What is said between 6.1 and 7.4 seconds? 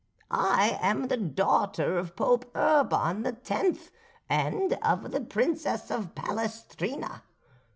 Palestrina.